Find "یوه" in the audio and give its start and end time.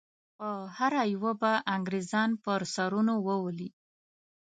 1.13-1.31